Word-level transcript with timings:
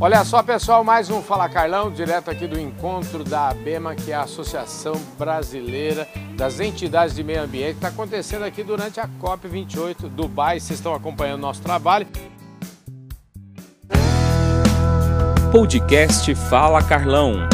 Olha 0.00 0.24
só, 0.24 0.44
pessoal, 0.44 0.84
mais 0.84 1.10
um 1.10 1.20
Fala 1.20 1.48
Carlão, 1.48 1.90
direto 1.90 2.30
aqui 2.30 2.46
do 2.46 2.56
encontro 2.56 3.24
da 3.24 3.48
ABEMA, 3.48 3.96
que 3.96 4.12
é 4.12 4.14
a 4.14 4.22
Associação 4.22 4.94
Brasileira 5.18 6.06
das 6.36 6.60
Entidades 6.60 7.16
de 7.16 7.24
Meio 7.24 7.42
Ambiente, 7.42 7.72
que 7.72 7.78
está 7.78 7.88
acontecendo 7.88 8.44
aqui 8.44 8.62
durante 8.62 9.00
a 9.00 9.08
COP28 9.20 10.08
Dubai. 10.08 10.60
Vocês 10.60 10.78
estão 10.78 10.94
acompanhando 10.94 11.40
o 11.40 11.42
nosso 11.42 11.60
trabalho. 11.62 12.06
Podcast 15.50 16.32
Fala 16.48 16.80
Carlão. 16.80 17.48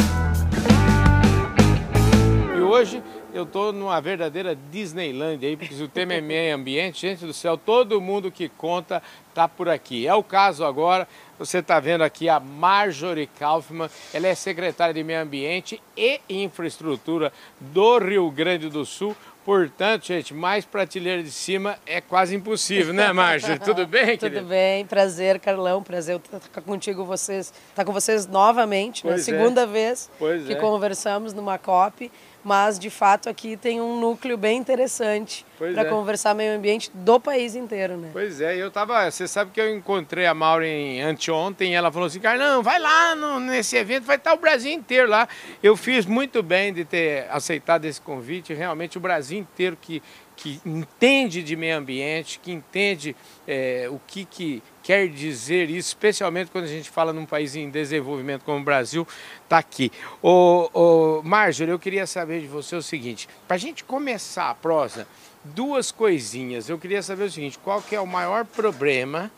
E 2.55 2.61
hoje 2.61 3.01
eu 3.33 3.41
estou 3.43 3.73
numa 3.73 3.99
verdadeira 3.99 4.55
Disneyland 4.71 5.43
aí, 5.43 5.57
porque 5.57 5.73
o 5.83 5.87
tema 5.87 6.13
é 6.13 6.21
meio 6.21 6.55
ambiente, 6.55 7.01
gente 7.01 7.25
do 7.25 7.33
céu, 7.33 7.57
todo 7.57 7.99
mundo 7.99 8.31
que 8.31 8.47
conta 8.47 9.01
está 9.35 9.49
por 9.49 9.67
aqui. 9.67 10.07
É 10.07 10.13
o 10.15 10.23
caso 10.23 10.63
agora, 10.63 11.05
você 11.37 11.57
está 11.57 11.77
vendo 11.77 12.03
aqui 12.03 12.29
a 12.29 12.39
Marjorie 12.39 13.27
Kaufmann, 13.27 13.89
ela 14.13 14.27
é 14.27 14.33
secretária 14.33 14.93
de 14.93 15.03
Meio 15.03 15.21
Ambiente 15.21 15.81
e 15.97 16.21
Infraestrutura 16.29 17.33
do 17.59 17.99
Rio 17.99 18.31
Grande 18.31 18.69
do 18.69 18.85
Sul. 18.85 19.15
Portanto, 19.43 20.07
gente, 20.07 20.33
mais 20.33 20.65
prateleira 20.65 21.21
de 21.21 21.29
cima 21.29 21.77
é 21.85 22.01
quase 22.01 22.33
impossível, 22.33 22.93
né, 22.93 23.11
Marjorie? 23.13 23.59
Tudo 23.59 23.85
bem, 23.85 24.17
Tudo 24.17 24.41
bem, 24.41 24.85
prazer, 24.87 25.39
Carlão, 25.39 25.83
prazer 25.83 26.19
estar 26.33 26.61
contigo, 26.61 27.03
vocês, 27.03 27.53
estar 27.69 27.85
com 27.85 27.93
vocês 27.93 28.25
novamente, 28.25 29.05
né? 29.05 29.17
segunda 29.19 29.63
é. 29.63 29.67
vez 29.67 30.09
pois 30.17 30.47
que 30.47 30.53
é. 30.53 30.55
conversamos 30.55 31.33
numa 31.33 31.59
COP 31.59 32.09
mas 32.45 32.77
de 32.77 32.91
fato 32.91 33.27
aqui 33.27 33.57
tem 33.57 33.81
um 33.81 33.99
núcleo 33.99 34.37
bem 34.37 34.59
interessante 34.59 35.43
para 35.57 35.81
é. 35.81 35.85
conversar 35.85 36.33
meio 36.33 36.55
ambiente 36.55 36.91
do 36.93 37.19
país 37.19 37.55
inteiro, 37.55 37.97
né? 37.97 38.09
Pois 38.11 38.41
é, 38.41 38.55
eu 38.55 38.69
tava, 38.69 39.09
você 39.09 39.27
sabe 39.27 39.51
que 39.51 39.61
eu 39.61 39.73
encontrei 39.75 40.25
a 40.25 40.33
Maureen 40.33 41.01
anteontem, 41.01 41.71
e 41.71 41.75
ela 41.75 41.91
falou 41.91 42.07
assim, 42.07 42.19
Carlão, 42.19 42.61
vai 42.61 42.79
lá 42.79 43.15
no, 43.15 43.39
nesse 43.39 43.75
evento, 43.75 44.05
vai 44.05 44.17
estar 44.17 44.33
o 44.33 44.37
Brasil 44.37 44.71
inteiro 44.71 45.09
lá. 45.09 45.27
Eu 45.61 45.75
fiz 45.75 46.05
muito 46.05 46.43
bem 46.43 46.73
de 46.73 46.85
ter 46.85 47.27
aceitado 47.29 47.85
esse 47.85 48.01
convite, 48.01 48.53
realmente 48.53 48.97
o 48.97 49.01
Brasil 49.01 49.39
inteiro 49.39 49.77
que 49.79 50.01
que 50.35 50.59
entende 50.65 51.41
de 51.41 51.55
meio 51.55 51.77
ambiente, 51.77 52.39
que 52.39 52.51
entende 52.51 53.15
é, 53.47 53.87
o 53.89 53.99
que, 54.05 54.25
que 54.25 54.61
quer 54.83 55.07
dizer 55.07 55.69
isso, 55.69 55.89
especialmente 55.89 56.51
quando 56.51 56.65
a 56.65 56.67
gente 56.67 56.89
fala 56.89 57.13
num 57.13 57.25
país 57.25 57.55
em 57.55 57.69
desenvolvimento 57.69 58.43
como 58.43 58.59
o 58.59 58.63
Brasil, 58.63 59.07
está 59.43 59.57
aqui. 59.57 59.91
Ô, 60.21 60.69
ô, 60.73 61.21
Marjorie, 61.23 61.71
eu 61.71 61.79
queria 61.79 62.05
saber 62.05 62.41
de 62.41 62.47
você 62.47 62.75
o 62.75 62.81
seguinte, 62.81 63.29
para 63.47 63.55
a 63.55 63.59
gente 63.59 63.83
começar 63.83 64.49
a 64.49 64.55
prosa, 64.55 65.07
duas 65.53 65.91
coisinhas. 65.91 66.69
Eu 66.69 66.79
queria 66.79 67.01
saber 67.01 67.25
o 67.25 67.31
seguinte, 67.31 67.59
qual 67.59 67.81
que 67.81 67.95
é 67.95 68.01
o 68.01 68.07
maior 68.07 68.45
problema 68.45 69.31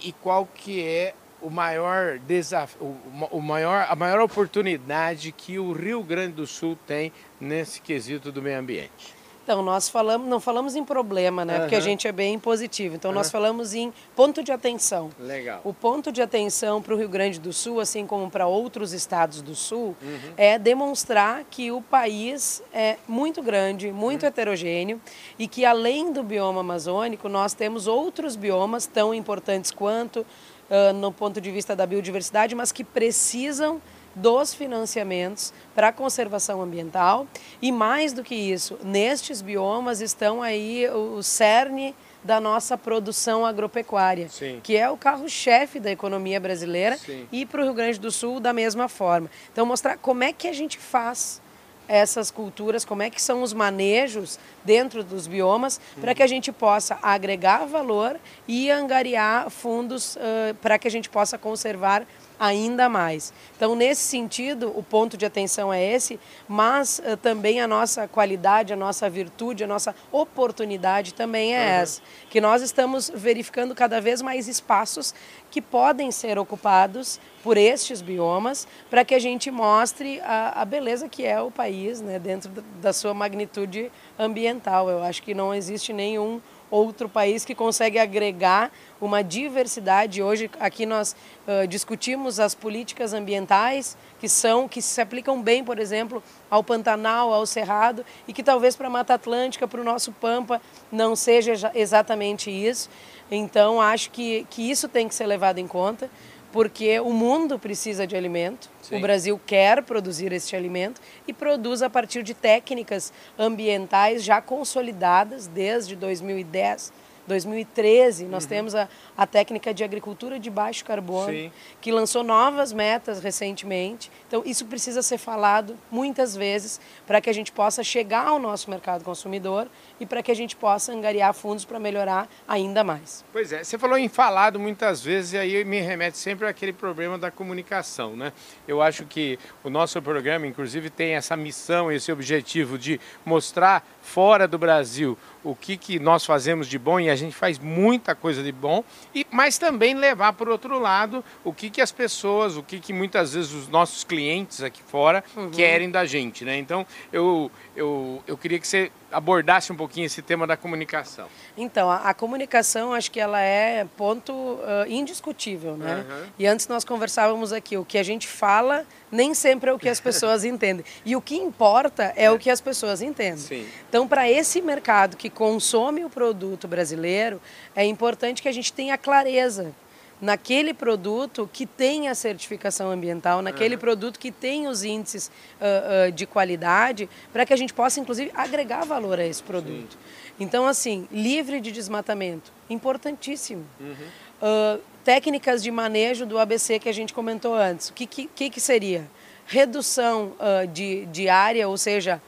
e 0.00 0.12
qual 0.12 0.46
que 0.46 0.82
é 0.82 1.14
o 1.40 1.50
maior 1.50 2.18
desafio, 2.18 2.96
o 3.30 3.40
maior, 3.40 3.86
a 3.88 3.94
maior 3.94 4.20
oportunidade 4.20 5.30
que 5.32 5.58
o 5.58 5.72
Rio 5.72 6.02
Grande 6.02 6.32
do 6.32 6.46
Sul 6.46 6.76
tem 6.86 7.12
nesse 7.40 7.80
quesito 7.80 8.32
do 8.32 8.42
meio 8.42 8.58
ambiente? 8.58 9.14
Então, 9.46 9.62
nós 9.62 9.88
falamos, 9.88 10.26
não 10.26 10.40
falamos 10.40 10.74
em 10.74 10.82
problema, 10.82 11.44
né? 11.44 11.54
Uhum. 11.54 11.60
Porque 11.60 11.76
a 11.76 11.80
gente 11.80 12.08
é 12.08 12.10
bem 12.10 12.36
positivo. 12.36 12.96
Então, 12.96 13.12
uhum. 13.12 13.16
nós 13.16 13.30
falamos 13.30 13.74
em 13.74 13.92
ponto 14.16 14.42
de 14.42 14.50
atenção. 14.50 15.08
Legal. 15.20 15.60
O 15.62 15.72
ponto 15.72 16.10
de 16.10 16.20
atenção 16.20 16.82
para 16.82 16.92
o 16.92 16.96
Rio 16.96 17.08
Grande 17.08 17.38
do 17.38 17.52
Sul, 17.52 17.78
assim 17.78 18.08
como 18.08 18.28
para 18.28 18.48
outros 18.48 18.92
estados 18.92 19.40
do 19.40 19.54
Sul, 19.54 19.94
uhum. 20.02 20.18
é 20.36 20.58
demonstrar 20.58 21.44
que 21.48 21.70
o 21.70 21.80
país 21.80 22.60
é 22.74 22.96
muito 23.06 23.40
grande, 23.40 23.92
muito 23.92 24.22
uhum. 24.22 24.28
heterogêneo 24.30 25.00
e 25.38 25.46
que, 25.46 25.64
além 25.64 26.12
do 26.12 26.24
bioma 26.24 26.58
amazônico, 26.58 27.28
nós 27.28 27.54
temos 27.54 27.86
outros 27.86 28.34
biomas 28.34 28.84
tão 28.86 29.14
importantes 29.14 29.70
quanto 29.70 30.26
uh, 30.68 30.92
no 30.92 31.12
ponto 31.12 31.40
de 31.40 31.52
vista 31.52 31.76
da 31.76 31.86
biodiversidade, 31.86 32.52
mas 32.56 32.72
que 32.72 32.82
precisam 32.82 33.80
dos 34.16 34.54
financiamentos 34.54 35.52
para 35.74 35.88
a 35.88 35.92
conservação 35.92 36.62
ambiental 36.62 37.26
e 37.60 37.70
mais 37.70 38.14
do 38.14 38.24
que 38.24 38.34
isso, 38.34 38.78
nestes 38.82 39.42
biomas 39.42 40.00
estão 40.00 40.42
aí 40.42 40.88
o 40.88 41.22
cerne 41.22 41.94
da 42.24 42.40
nossa 42.40 42.76
produção 42.76 43.46
agropecuária, 43.46 44.28
Sim. 44.28 44.58
que 44.62 44.76
é 44.76 44.90
o 44.90 44.96
carro-chefe 44.96 45.78
da 45.78 45.92
economia 45.92 46.40
brasileira 46.40 46.96
Sim. 46.96 47.28
e 47.30 47.46
para 47.46 47.60
o 47.60 47.64
Rio 47.64 47.74
Grande 47.74 48.00
do 48.00 48.10
Sul 48.10 48.40
da 48.40 48.52
mesma 48.52 48.88
forma. 48.88 49.30
Então 49.52 49.64
mostrar 49.64 49.96
como 49.98 50.24
é 50.24 50.32
que 50.32 50.48
a 50.48 50.52
gente 50.52 50.78
faz 50.78 51.40
essas 51.88 52.32
culturas, 52.32 52.84
como 52.84 53.02
é 53.02 53.10
que 53.10 53.22
são 53.22 53.42
os 53.42 53.52
manejos 53.52 54.40
dentro 54.64 55.04
dos 55.04 55.28
biomas, 55.28 55.80
uhum. 55.94 56.02
para 56.02 56.14
que 56.14 56.22
a 56.22 56.26
gente 56.26 56.50
possa 56.50 56.98
agregar 57.00 57.64
valor 57.66 58.18
e 58.48 58.70
angariar 58.70 59.48
fundos 59.50 60.16
uh, 60.16 60.54
para 60.60 60.78
que 60.78 60.88
a 60.88 60.90
gente 60.90 61.08
possa 61.08 61.38
conservar 61.38 62.04
ainda 62.38 62.88
mais. 62.88 63.32
Então, 63.56 63.74
nesse 63.74 64.02
sentido, 64.02 64.72
o 64.76 64.82
ponto 64.82 65.16
de 65.16 65.24
atenção 65.24 65.72
é 65.72 65.82
esse, 65.82 66.20
mas 66.48 67.00
uh, 67.00 67.16
também 67.16 67.60
a 67.60 67.66
nossa 67.66 68.06
qualidade, 68.06 68.72
a 68.72 68.76
nossa 68.76 69.08
virtude, 69.08 69.64
a 69.64 69.66
nossa 69.66 69.94
oportunidade 70.12 71.14
também 71.14 71.54
é 71.54 71.58
uhum. 71.58 71.64
essa, 71.64 72.02
que 72.30 72.40
nós 72.40 72.62
estamos 72.62 73.10
verificando 73.14 73.74
cada 73.74 74.00
vez 74.00 74.20
mais 74.20 74.48
espaços 74.48 75.14
que 75.50 75.62
podem 75.62 76.10
ser 76.10 76.38
ocupados 76.38 77.18
por 77.42 77.56
estes 77.56 78.02
biomas, 78.02 78.66
para 78.90 79.04
que 79.04 79.14
a 79.14 79.18
gente 79.18 79.50
mostre 79.50 80.20
a, 80.20 80.60
a, 80.60 80.64
beleza 80.64 81.08
que 81.08 81.24
é 81.24 81.40
o 81.40 81.50
país, 81.50 82.00
né, 82.00 82.18
dentro 82.18 82.50
da 82.82 82.92
sua 82.92 83.14
magnitude 83.14 83.90
ambiental. 84.18 84.90
Eu 84.90 85.02
acho 85.02 85.22
que 85.22 85.32
não 85.32 85.54
existe 85.54 85.92
nenhum 85.92 86.40
outro 86.70 87.08
país 87.08 87.44
que 87.44 87.54
consegue 87.54 87.98
agregar 87.98 88.70
uma 89.00 89.22
diversidade. 89.22 90.22
Hoje 90.22 90.50
aqui 90.58 90.86
nós 90.86 91.14
uh, 91.46 91.66
discutimos 91.66 92.40
as 92.40 92.54
políticas 92.54 93.12
ambientais 93.12 93.96
que 94.18 94.28
são 94.28 94.66
que 94.66 94.80
se 94.80 95.00
aplicam 95.00 95.42
bem, 95.42 95.62
por 95.62 95.78
exemplo, 95.78 96.22
ao 96.50 96.64
Pantanal, 96.64 97.32
ao 97.32 97.46
Cerrado 97.46 98.04
e 98.26 98.32
que 98.32 98.42
talvez 98.42 98.74
para 98.74 98.86
a 98.86 98.90
Mata 98.90 99.14
Atlântica, 99.14 99.68
para 99.68 99.80
o 99.80 99.84
nosso 99.84 100.12
Pampa, 100.12 100.60
não 100.90 101.14
seja 101.14 101.70
exatamente 101.74 102.50
isso. 102.50 102.88
Então 103.30 103.80
acho 103.80 104.10
que, 104.10 104.46
que 104.50 104.70
isso 104.70 104.88
tem 104.88 105.08
que 105.08 105.14
ser 105.14 105.26
levado 105.26 105.58
em 105.58 105.66
conta 105.66 106.10
porque 106.56 106.98
o 107.00 107.12
mundo 107.12 107.58
precisa 107.58 108.06
de 108.06 108.16
alimento, 108.16 108.70
Sim. 108.80 108.96
o 108.96 109.00
Brasil 109.00 109.38
quer 109.44 109.82
produzir 109.82 110.32
este 110.32 110.56
alimento 110.56 111.02
e 111.28 111.32
produz 111.34 111.82
a 111.82 111.90
partir 111.90 112.22
de 112.22 112.32
técnicas 112.32 113.12
ambientais 113.38 114.24
já 114.24 114.40
consolidadas 114.40 115.46
desde 115.48 115.94
2010 115.94 116.94
2013, 117.26 118.26
nós 118.26 118.44
uhum. 118.44 118.48
temos 118.48 118.74
a, 118.74 118.88
a 119.16 119.26
técnica 119.26 119.74
de 119.74 119.82
agricultura 119.82 120.38
de 120.38 120.48
baixo 120.48 120.84
carbono, 120.84 121.32
Sim. 121.32 121.52
que 121.80 121.90
lançou 121.90 122.22
novas 122.22 122.72
metas 122.72 123.20
recentemente. 123.20 124.10
Então, 124.28 124.42
isso 124.46 124.64
precisa 124.66 125.02
ser 125.02 125.18
falado 125.18 125.76
muitas 125.90 126.36
vezes 126.36 126.80
para 127.06 127.20
que 127.20 127.28
a 127.28 127.32
gente 127.32 127.52
possa 127.52 127.82
chegar 127.82 128.28
ao 128.28 128.38
nosso 128.38 128.70
mercado 128.70 129.04
consumidor 129.04 129.68
e 130.00 130.06
para 130.06 130.22
que 130.22 130.30
a 130.30 130.34
gente 130.34 130.56
possa 130.56 130.92
angariar 130.92 131.32
fundos 131.34 131.64
para 131.64 131.78
melhorar 131.78 132.28
ainda 132.46 132.84
mais. 132.84 133.24
Pois 133.32 133.52
é, 133.52 133.64
você 133.64 133.78
falou 133.78 133.98
em 133.98 134.08
falado 134.08 134.58
muitas 134.58 135.02
vezes 135.02 135.32
e 135.32 135.38
aí 135.38 135.64
me 135.64 135.80
remete 135.80 136.18
sempre 136.18 136.46
àquele 136.46 136.72
problema 136.72 137.18
da 137.18 137.30
comunicação, 137.30 138.16
né? 138.16 138.32
Eu 138.66 138.82
acho 138.82 139.04
que 139.04 139.38
o 139.62 139.70
nosso 139.70 140.00
programa, 140.02 140.46
inclusive, 140.46 140.90
tem 140.90 141.14
essa 141.14 141.36
missão, 141.36 141.90
esse 141.90 142.10
objetivo 142.12 142.78
de 142.78 143.00
mostrar 143.24 143.86
fora 144.02 144.46
do 144.46 144.58
Brasil 144.58 145.18
o 145.46 145.54
que, 145.54 145.76
que 145.76 145.98
nós 146.00 146.26
fazemos 146.26 146.66
de 146.66 146.76
bom 146.76 146.98
e 146.98 147.08
a 147.08 147.14
gente 147.14 147.34
faz 147.34 147.56
muita 147.56 148.16
coisa 148.16 148.42
de 148.42 148.50
bom, 148.50 148.82
e, 149.14 149.24
mas 149.30 149.58
também 149.58 149.94
levar 149.94 150.32
por 150.32 150.48
outro 150.48 150.76
lado 150.78 151.24
o 151.44 151.52
que, 151.52 151.70
que 151.70 151.80
as 151.80 151.92
pessoas, 151.92 152.56
o 152.56 152.62
que, 152.64 152.80
que 152.80 152.92
muitas 152.92 153.34
vezes 153.34 153.52
os 153.52 153.68
nossos 153.68 154.02
clientes 154.02 154.60
aqui 154.62 154.82
fora 154.82 155.22
uhum. 155.36 155.50
querem 155.50 155.88
da 155.88 156.04
gente. 156.04 156.44
Né? 156.44 156.58
Então 156.58 156.84
eu, 157.12 157.50
eu, 157.76 158.22
eu 158.26 158.36
queria 158.36 158.58
que 158.58 158.66
você 158.66 158.90
abordasse 159.10 159.72
um 159.72 159.76
pouquinho 159.76 160.06
esse 160.06 160.20
tema 160.22 160.46
da 160.46 160.56
comunicação. 160.56 161.28
Então, 161.56 161.90
a, 161.90 162.10
a 162.10 162.14
comunicação 162.14 162.92
acho 162.92 163.10
que 163.10 163.20
ela 163.20 163.40
é 163.40 163.86
ponto 163.96 164.32
uh, 164.32 164.86
indiscutível, 164.88 165.76
né? 165.76 166.04
Uhum. 166.08 166.26
E 166.38 166.46
antes 166.46 166.68
nós 166.68 166.84
conversávamos 166.84 167.52
aqui, 167.52 167.76
o 167.76 167.84
que 167.84 167.98
a 167.98 168.02
gente 168.02 168.26
fala 168.26 168.84
nem 169.10 169.34
sempre 169.34 169.70
é 169.70 169.72
o 169.72 169.78
que 169.78 169.88
as 169.88 170.00
pessoas 170.00 170.42
entendem. 170.44 170.84
E 171.04 171.14
o 171.14 171.20
que 171.20 171.36
importa 171.36 172.12
é, 172.16 172.24
é. 172.24 172.30
o 172.30 172.38
que 172.38 172.50
as 172.50 172.60
pessoas 172.60 173.00
entendem. 173.00 173.38
Sim. 173.38 173.66
Então, 173.88 174.06
para 174.06 174.30
esse 174.30 174.60
mercado 174.60 175.16
que 175.16 175.30
consome 175.30 176.04
o 176.04 176.10
produto 176.10 176.66
brasileiro, 176.66 177.40
é 177.74 177.84
importante 177.84 178.42
que 178.42 178.48
a 178.48 178.52
gente 178.52 178.72
tenha 178.72 178.98
clareza 178.98 179.74
naquele 180.20 180.72
produto 180.72 181.48
que 181.52 181.66
tem 181.66 182.08
a 182.08 182.14
certificação 182.14 182.90
ambiental, 182.90 183.42
naquele 183.42 183.74
uhum. 183.74 183.80
produto 183.80 184.18
que 184.18 184.32
tem 184.32 184.66
os 184.66 184.82
índices 184.82 185.28
uh, 185.60 186.08
uh, 186.08 186.12
de 186.12 186.26
qualidade, 186.26 187.08
para 187.32 187.44
que 187.44 187.52
a 187.52 187.56
gente 187.56 187.74
possa, 187.74 188.00
inclusive, 188.00 188.30
agregar 188.34 188.84
valor 188.84 189.18
a 189.18 189.26
esse 189.26 189.42
produto. 189.42 189.92
Sim. 189.92 190.34
Então, 190.40 190.66
assim, 190.66 191.06
livre 191.10 191.60
de 191.60 191.70
desmatamento, 191.70 192.52
importantíssimo. 192.68 193.64
Uhum. 193.80 193.94
Uh, 194.42 194.80
técnicas 195.04 195.62
de 195.62 195.70
manejo 195.70 196.26
do 196.26 196.38
ABC 196.38 196.78
que 196.78 196.88
a 196.88 196.92
gente 196.92 197.14
comentou 197.14 197.54
antes. 197.54 197.90
O 197.90 197.92
que, 197.92 198.06
que, 198.06 198.50
que 198.50 198.60
seria? 198.60 199.08
Redução 199.46 200.32
de, 200.72 201.06
de 201.06 201.28
área, 201.28 201.68
ou 201.68 201.78
seja, 201.78 202.20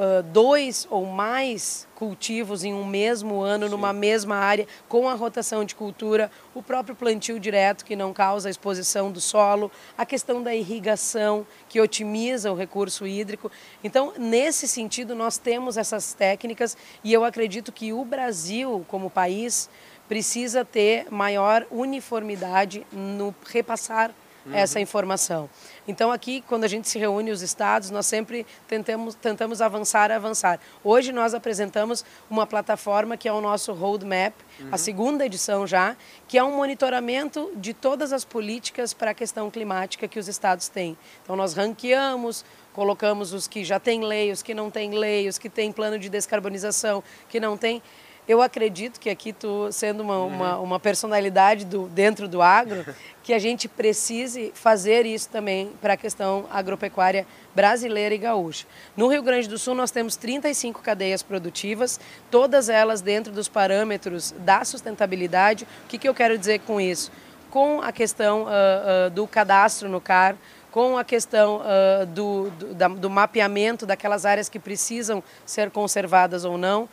uh, 0.00 0.22
dois 0.22 0.86
ou 0.90 1.04
mais 1.04 1.86
cultivos 1.94 2.64
em 2.64 2.72
um 2.72 2.86
mesmo 2.86 3.42
ano, 3.42 3.66
Sim. 3.66 3.70
numa 3.72 3.92
mesma 3.92 4.36
área, 4.36 4.66
com 4.88 5.06
a 5.06 5.12
rotação 5.12 5.62
de 5.66 5.74
cultura, 5.74 6.30
o 6.54 6.62
próprio 6.62 6.96
plantio 6.96 7.38
direto, 7.38 7.84
que 7.84 7.94
não 7.94 8.10
causa 8.14 8.48
a 8.48 8.50
exposição 8.50 9.12
do 9.12 9.20
solo, 9.20 9.70
a 9.98 10.06
questão 10.06 10.42
da 10.42 10.54
irrigação, 10.54 11.46
que 11.68 11.78
otimiza 11.78 12.50
o 12.50 12.56
recurso 12.56 13.06
hídrico. 13.06 13.52
Então, 13.84 14.14
nesse 14.18 14.66
sentido, 14.66 15.14
nós 15.14 15.36
temos 15.36 15.76
essas 15.76 16.14
técnicas 16.14 16.74
e 17.04 17.12
eu 17.12 17.22
acredito 17.22 17.70
que 17.70 17.92
o 17.92 18.02
Brasil, 18.02 18.82
como 18.88 19.10
país, 19.10 19.68
precisa 20.08 20.64
ter 20.64 21.06
maior 21.10 21.66
uniformidade 21.70 22.86
no 22.90 23.34
repassar 23.46 24.10
uhum. 24.46 24.54
essa 24.54 24.80
informação. 24.80 25.48
Então 25.86 26.12
aqui, 26.12 26.42
quando 26.46 26.64
a 26.64 26.68
gente 26.68 26.88
se 26.88 26.98
reúne 26.98 27.30
os 27.30 27.42
estados, 27.42 27.90
nós 27.90 28.06
sempre 28.06 28.46
tentamos, 28.68 29.14
tentamos 29.14 29.60
avançar, 29.60 30.10
avançar. 30.10 30.60
Hoje 30.84 31.12
nós 31.12 31.34
apresentamos 31.34 32.04
uma 32.30 32.46
plataforma 32.46 33.16
que 33.16 33.28
é 33.28 33.32
o 33.32 33.40
nosso 33.40 33.72
roadmap, 33.72 34.34
uhum. 34.60 34.68
a 34.72 34.78
segunda 34.78 35.26
edição 35.26 35.66
já, 35.66 35.96
que 36.28 36.38
é 36.38 36.44
um 36.44 36.56
monitoramento 36.56 37.50
de 37.56 37.74
todas 37.74 38.12
as 38.12 38.24
políticas 38.24 38.94
para 38.94 39.10
a 39.10 39.14
questão 39.14 39.50
climática 39.50 40.06
que 40.06 40.18
os 40.18 40.28
estados 40.28 40.68
têm. 40.68 40.96
Então 41.22 41.34
nós 41.36 41.54
ranqueamos, 41.54 42.44
colocamos 42.72 43.32
os 43.32 43.48
que 43.48 43.64
já 43.64 43.80
têm 43.80 44.04
lei, 44.04 44.30
os 44.30 44.42
que 44.42 44.54
não 44.54 44.70
têm 44.70 44.96
lei, 44.96 45.28
os 45.28 45.38
que 45.38 45.48
têm 45.48 45.72
plano 45.72 45.98
de 45.98 46.08
descarbonização, 46.08 47.02
que 47.28 47.40
não 47.40 47.56
têm. 47.56 47.82
Eu 48.28 48.40
acredito 48.40 49.00
que 49.00 49.10
aqui 49.10 49.32
tu, 49.32 49.72
sendo 49.72 50.02
uma, 50.02 50.18
uma, 50.18 50.56
uhum. 50.56 50.64
uma, 50.64 50.80
personalidade 50.80 51.64
do, 51.64 51.88
dentro 51.88 52.28
do 52.28 52.40
agro, 52.40 52.86
que 53.24 53.34
a 53.34 53.38
gente 53.38 53.66
precise 53.66 54.52
fazer 54.54 55.04
isso 55.04 55.28
também 55.28 55.72
para 55.80 55.94
a 55.94 55.96
questão 55.96 56.46
agropecuária 56.50 57.26
brasileira 57.54 58.14
e 58.14 58.18
gaúcha. 58.18 58.66
No 58.96 59.08
Rio 59.08 59.22
Grande 59.22 59.48
do 59.48 59.58
Sul 59.58 59.74
nós 59.74 59.90
temos 59.90 60.16
35 60.16 60.80
cadeias 60.80 61.22
produtivas, 61.22 61.98
todas 62.30 62.68
elas 62.68 63.00
dentro 63.00 63.32
dos 63.32 63.48
parâmetros 63.48 64.32
da 64.38 64.64
sustentabilidade. 64.64 65.66
O 65.84 65.88
que, 65.88 65.98
que 65.98 66.08
eu 66.08 66.14
quero 66.14 66.38
dizer 66.38 66.60
com 66.60 66.80
isso? 66.80 67.10
Com 67.50 67.82
a 67.82 67.90
questão 67.90 68.44
uh, 68.44 68.46
uh, 68.46 69.10
do 69.10 69.26
cadastro 69.26 69.88
no 69.88 70.00
CAR, 70.00 70.36
com 70.70 70.96
a 70.96 71.04
questão 71.04 71.60
uh, 71.60 72.06
do, 72.06 72.50
do, 72.50 72.74
da, 72.74 72.88
do 72.88 73.10
mapeamento 73.10 73.84
daquelas 73.84 74.24
áreas 74.24 74.48
que 74.48 74.58
precisam 74.58 75.22
ser 75.44 75.70
conservadas 75.70 76.44
ou 76.44 76.56
não, 76.56 76.88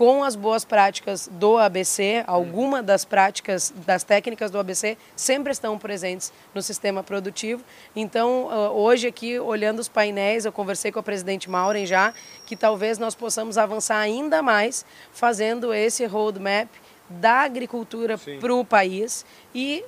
com 0.00 0.24
as 0.24 0.34
boas 0.34 0.64
práticas 0.64 1.28
do 1.30 1.58
ABC, 1.58 2.24
alguma 2.26 2.82
das 2.82 3.04
práticas, 3.04 3.70
das 3.84 4.02
técnicas 4.02 4.50
do 4.50 4.58
ABC 4.58 4.96
sempre 5.14 5.52
estão 5.52 5.78
presentes 5.78 6.32
no 6.54 6.62
sistema 6.62 7.02
produtivo. 7.02 7.62
Então, 7.94 8.48
ah, 8.50 8.70
hoje 8.70 9.06
aqui, 9.06 9.38
olhando 9.38 9.78
os 9.78 9.90
painéis, 9.90 10.46
eu 10.46 10.52
conversei 10.52 10.90
com 10.90 10.98
a 10.98 11.02
presidente 11.02 11.50
Maureen 11.50 11.84
já, 11.84 12.14
que 12.46 12.56
talvez 12.56 12.96
nós 12.96 13.14
possamos 13.14 13.58
avançar 13.58 13.98
ainda 13.98 14.40
mais 14.40 14.86
fazendo 15.12 15.74
esse 15.74 16.06
roadmap 16.06 16.70
da 17.06 17.40
agricultura 17.40 18.16
para 18.16 18.54
o 18.54 18.64
país 18.64 19.26
e 19.54 19.84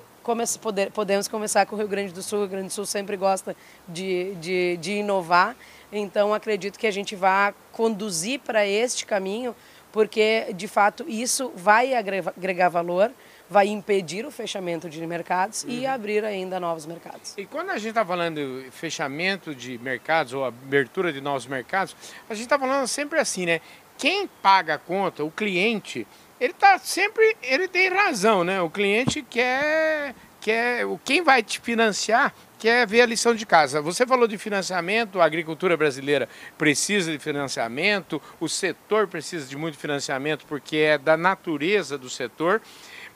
poder, 0.60 0.90
podemos 0.90 1.26
começar 1.26 1.64
com 1.64 1.74
o 1.74 1.78
Rio 1.78 1.88
Grande 1.88 2.12
do 2.12 2.22
Sul. 2.22 2.40
O 2.40 2.42
Rio 2.42 2.50
Grande 2.50 2.68
do 2.68 2.72
Sul 2.72 2.84
sempre 2.84 3.16
gosta 3.16 3.56
de, 3.88 4.34
de, 4.34 4.76
de 4.76 4.92
inovar, 4.92 5.56
então 5.90 6.34
acredito 6.34 6.78
que 6.78 6.86
a 6.86 6.90
gente 6.90 7.16
vai 7.16 7.54
conduzir 7.72 8.40
para 8.40 8.66
este 8.66 9.06
caminho 9.06 9.56
porque 9.92 10.52
de 10.54 10.66
fato 10.66 11.04
isso 11.06 11.52
vai 11.54 11.94
agregar 11.94 12.68
valor, 12.70 13.12
vai 13.48 13.68
impedir 13.68 14.24
o 14.24 14.30
fechamento 14.30 14.88
de 14.88 15.06
mercados 15.06 15.62
uhum. 15.64 15.70
e 15.70 15.86
abrir 15.86 16.24
ainda 16.24 16.58
novos 16.58 16.86
mercados. 16.86 17.34
E 17.36 17.44
quando 17.44 17.70
a 17.70 17.76
gente 17.76 17.90
está 17.90 18.04
falando 18.04 18.62
de 18.64 18.70
fechamento 18.70 19.54
de 19.54 19.78
mercados 19.78 20.32
ou 20.32 20.44
abertura 20.44 21.12
de 21.12 21.20
novos 21.20 21.46
mercados, 21.46 21.94
a 22.28 22.34
gente 22.34 22.44
está 22.44 22.58
falando 22.58 22.86
sempre 22.88 23.20
assim, 23.20 23.44
né? 23.44 23.60
Quem 23.98 24.26
paga 24.26 24.74
a 24.74 24.78
conta, 24.78 25.22
o 25.22 25.30
cliente, 25.30 26.06
ele 26.40 26.54
tá 26.54 26.78
sempre, 26.78 27.36
ele 27.42 27.68
tem 27.68 27.88
razão, 27.90 28.42
né? 28.42 28.60
O 28.62 28.70
cliente 28.70 29.22
quer, 29.22 30.14
quer, 30.40 30.86
quem 31.04 31.22
vai 31.22 31.42
te 31.42 31.60
financiar 31.60 32.34
quer 32.62 32.86
ver 32.86 33.00
a 33.00 33.06
lição 33.06 33.34
de 33.34 33.44
casa. 33.44 33.82
Você 33.82 34.06
falou 34.06 34.28
de 34.28 34.38
financiamento, 34.38 35.20
a 35.20 35.24
agricultura 35.24 35.76
brasileira 35.76 36.28
precisa 36.56 37.10
de 37.10 37.18
financiamento, 37.18 38.22
o 38.38 38.48
setor 38.48 39.08
precisa 39.08 39.48
de 39.48 39.56
muito 39.56 39.76
financiamento 39.76 40.46
porque 40.46 40.76
é 40.76 40.96
da 40.96 41.16
natureza 41.16 41.98
do 41.98 42.08
setor. 42.08 42.62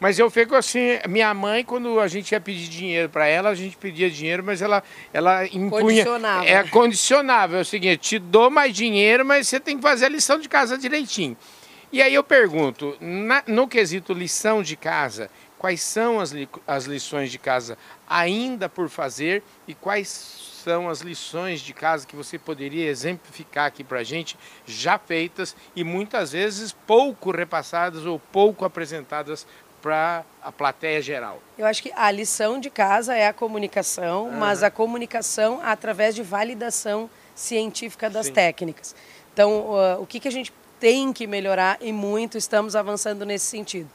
Mas 0.00 0.18
eu 0.18 0.28
fico 0.28 0.56
assim, 0.56 0.98
minha 1.08 1.32
mãe, 1.32 1.64
quando 1.64 2.00
a 2.00 2.08
gente 2.08 2.32
ia 2.32 2.40
pedir 2.40 2.68
dinheiro 2.68 3.08
para 3.08 3.28
ela, 3.28 3.50
a 3.50 3.54
gente 3.54 3.76
pedia 3.76 4.10
dinheiro, 4.10 4.42
mas 4.42 4.60
ela, 4.60 4.82
ela 5.12 5.46
impunha. 5.46 5.70
Condicionava. 5.70 6.44
É 6.44 6.64
condicionável. 6.64 7.58
É 7.58 7.62
o 7.62 7.64
seguinte, 7.64 7.98
te 7.98 8.18
dou 8.18 8.50
mais 8.50 8.74
dinheiro, 8.74 9.24
mas 9.24 9.46
você 9.46 9.60
tem 9.60 9.76
que 9.76 9.82
fazer 9.82 10.06
a 10.06 10.08
lição 10.08 10.40
de 10.40 10.48
casa 10.48 10.76
direitinho. 10.76 11.36
E 11.92 12.02
aí 12.02 12.12
eu 12.12 12.24
pergunto, 12.24 12.96
na, 13.00 13.44
no 13.46 13.68
quesito 13.68 14.12
lição 14.12 14.60
de 14.60 14.76
casa, 14.76 15.30
quais 15.66 15.82
são 15.82 16.20
as, 16.20 16.30
li, 16.30 16.48
as 16.64 16.84
lições 16.84 17.28
de 17.28 17.38
casa 17.38 17.76
ainda 18.08 18.68
por 18.68 18.88
fazer 18.88 19.42
e 19.66 19.74
quais 19.74 20.08
são 20.62 20.88
as 20.88 21.00
lições 21.00 21.60
de 21.60 21.74
casa 21.74 22.06
que 22.06 22.14
você 22.14 22.38
poderia 22.38 22.88
exemplificar 22.88 23.66
aqui 23.66 23.82
para 23.82 23.98
a 23.98 24.04
gente, 24.04 24.38
já 24.64 24.96
feitas 24.96 25.56
e 25.74 25.82
muitas 25.82 26.30
vezes 26.30 26.70
pouco 26.70 27.32
repassadas 27.32 28.06
ou 28.06 28.20
pouco 28.30 28.64
apresentadas 28.64 29.44
para 29.82 30.24
a 30.40 30.52
plateia 30.52 31.02
geral? 31.02 31.42
Eu 31.58 31.66
acho 31.66 31.82
que 31.82 31.92
a 31.96 32.12
lição 32.12 32.60
de 32.60 32.70
casa 32.70 33.16
é 33.16 33.26
a 33.26 33.32
comunicação, 33.32 34.26
uhum. 34.26 34.38
mas 34.38 34.62
a 34.62 34.70
comunicação 34.70 35.60
através 35.64 36.14
de 36.14 36.22
validação 36.22 37.10
científica 37.34 38.08
das 38.08 38.26
Sim. 38.26 38.34
técnicas. 38.34 38.94
Então, 39.32 39.72
uh, 39.72 40.00
o 40.00 40.06
que, 40.06 40.20
que 40.20 40.28
a 40.28 40.32
gente 40.32 40.52
tem 40.78 41.12
que 41.12 41.26
melhorar 41.26 41.76
e 41.80 41.92
muito 41.92 42.38
estamos 42.38 42.76
avançando 42.76 43.26
nesse 43.26 43.46
sentido. 43.46 43.90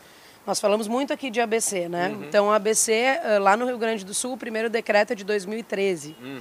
Nós 0.45 0.59
falamos 0.59 0.87
muito 0.87 1.13
aqui 1.13 1.29
de 1.29 1.39
ABC, 1.39 1.87
né? 1.87 2.09
Uhum. 2.09 2.23
Então, 2.23 2.51
ABC, 2.51 2.93
eh, 2.93 3.39
lá 3.39 3.55
no 3.55 3.65
Rio 3.65 3.77
Grande 3.77 4.03
do 4.03 4.13
Sul, 4.13 4.33
o 4.33 4.37
primeiro 4.37 4.69
decreto 4.69 5.13
é 5.13 5.15
de 5.15 5.23
2013. 5.23 6.15
Uhum. 6.19 6.39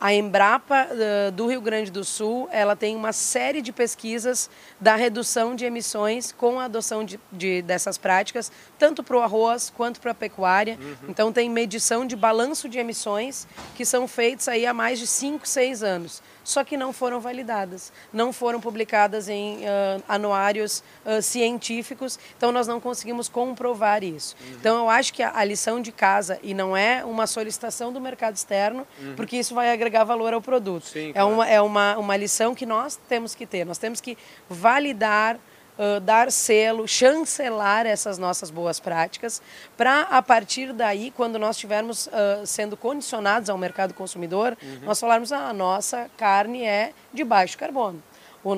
A 0.00 0.12
Embrapa 0.12 0.88
uh, 0.90 1.32
do 1.32 1.46
Rio 1.46 1.60
Grande 1.60 1.90
do 1.90 2.04
Sul, 2.04 2.48
ela 2.52 2.74
tem 2.74 2.94
uma 2.96 3.12
série 3.12 3.62
de 3.62 3.72
pesquisas 3.72 4.50
da 4.78 4.96
redução 4.96 5.54
de 5.54 5.64
emissões 5.64 6.32
com 6.32 6.58
a 6.58 6.64
adoção 6.64 7.04
de, 7.04 7.18
de 7.32 7.62
dessas 7.62 7.96
práticas, 7.96 8.50
tanto 8.78 9.02
para 9.02 9.16
o 9.16 9.20
arroz 9.20 9.72
quanto 9.74 10.00
para 10.00 10.10
a 10.10 10.14
pecuária. 10.14 10.78
Uhum. 10.80 10.96
Então 11.08 11.32
tem 11.32 11.48
medição 11.48 12.04
de 12.04 12.16
balanço 12.16 12.68
de 12.68 12.78
emissões 12.78 13.46
que 13.76 13.84
são 13.84 14.06
feitos 14.06 14.48
aí 14.48 14.66
há 14.66 14.74
mais 14.74 14.98
de 14.98 15.06
5, 15.06 15.48
6 15.48 15.82
anos 15.82 16.22
só 16.44 16.62
que 16.62 16.76
não 16.76 16.92
foram 16.92 17.18
validadas, 17.20 17.92
não 18.12 18.32
foram 18.32 18.60
publicadas 18.60 19.28
em 19.28 19.64
uh, 19.64 20.02
anuários 20.06 20.84
uh, 21.04 21.20
científicos, 21.22 22.18
então 22.36 22.52
nós 22.52 22.66
não 22.66 22.78
conseguimos 22.78 23.28
comprovar 23.28 24.04
isso. 24.04 24.36
Uhum. 24.40 24.56
Então 24.60 24.76
eu 24.76 24.90
acho 24.90 25.12
que 25.12 25.22
a, 25.22 25.32
a, 25.34 25.42
lição 25.42 25.80
de 25.80 25.90
casa, 25.90 26.38
e 26.42 26.52
não 26.52 26.76
é 26.76 27.04
uma 27.04 27.26
solicitação 27.26 27.92
do 27.92 28.00
mercado 28.00 28.36
externo, 28.36 28.86
uhum. 29.00 29.14
porque 29.16 29.36
isso 29.36 29.54
vai 29.54 29.72
agregar 29.72 30.04
valor 30.04 30.34
ao 30.34 30.42
produto. 30.42 30.84
Sim, 30.84 31.10
é 31.10 31.12
claro. 31.14 31.28
uma, 31.28 31.48
é 31.48 31.60
uma, 31.60 31.96
uma 31.96 32.16
lição 32.16 32.54
que 32.54 32.66
nós 32.66 32.96
temos 33.08 33.34
que 33.34 33.46
ter, 33.46 33.64
nós 33.64 33.78
temos 33.78 34.00
que 34.00 34.16
validar 34.48 35.38
Uh, 35.76 35.98
dar 35.98 36.30
selo, 36.30 36.86
chancelar 36.86 37.84
essas 37.84 38.16
nossas 38.16 38.48
boas 38.48 38.78
práticas, 38.78 39.42
para 39.76 40.02
a 40.02 40.22
partir 40.22 40.72
daí, 40.72 41.10
quando 41.10 41.36
nós 41.36 41.56
estivermos 41.56 42.06
uh, 42.06 42.46
sendo 42.46 42.76
condicionados 42.76 43.50
ao 43.50 43.58
mercado 43.58 43.92
consumidor, 43.92 44.56
uhum. 44.62 44.78
nós 44.84 45.00
falarmos 45.00 45.32
ah, 45.32 45.48
a 45.48 45.52
nossa 45.52 46.08
carne 46.16 46.62
é 46.62 46.92
de 47.12 47.24
baixo 47.24 47.58
carbono. 47.58 48.00